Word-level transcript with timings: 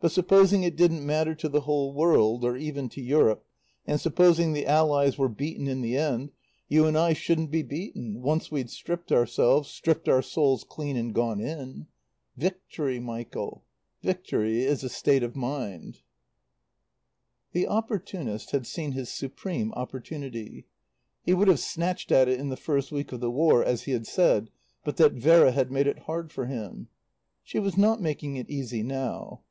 But 0.00 0.10
supposing 0.10 0.62
it 0.64 0.76
didn't 0.76 1.04
matter 1.06 1.34
to 1.36 1.48
the 1.48 1.60
whole 1.60 1.92
world, 1.94 2.42
or 2.42 2.56
even 2.56 2.88
to 2.88 3.02
Europe, 3.02 3.44
and 3.86 4.00
supposing 4.00 4.52
the 4.52 4.66
Allies 4.66 5.16
were 5.18 5.28
beaten 5.28 5.68
in 5.68 5.80
the 5.82 5.96
end, 5.96 6.32
you 6.68 6.86
and 6.86 6.96
I 6.98 7.12
shouldn't 7.12 7.50
be 7.52 7.62
beaten, 7.62 8.20
once 8.22 8.50
we'd 8.50 8.70
stripped 8.70 9.12
ourselves, 9.12 9.68
stripped 9.68 10.08
our 10.08 10.22
souls 10.22 10.64
clean, 10.64 10.96
and 10.96 11.14
gone 11.14 11.38
in. 11.40 11.86
"Victory, 12.34 12.98
Michael 12.98 13.62
victory 14.02 14.64
is 14.64 14.82
a 14.82 14.88
state 14.88 15.22
of 15.22 15.36
mind." 15.36 16.00
The 17.52 17.68
opportunist 17.68 18.52
had 18.52 18.66
seen 18.66 18.92
his 18.92 19.10
supreme 19.10 19.70
opportunity. 19.74 20.66
He 21.22 21.34
would 21.34 21.46
have 21.46 21.60
snatched 21.60 22.10
at 22.10 22.26
it 22.26 22.40
in 22.40 22.48
the 22.48 22.56
first 22.56 22.90
week 22.90 23.12
of 23.12 23.20
the 23.20 23.30
War, 23.30 23.62
as 23.62 23.82
he 23.82 23.92
had 23.92 24.06
said, 24.06 24.50
but 24.82 24.96
that 24.96 25.12
Vera 25.12 25.52
had 25.52 25.70
made 25.70 25.86
it 25.86 26.00
hard 26.08 26.32
for 26.32 26.46
him. 26.46 26.88
She 27.44 27.58
was 27.60 27.76
not 27.76 28.00
making 28.00 28.36
it 28.36 28.50
easy 28.50 28.82
now. 28.82 29.42